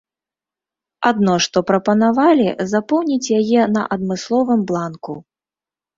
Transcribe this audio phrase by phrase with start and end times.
[1.09, 5.13] Адно што прапанавалі запоўніць яе на адмысловым бланку.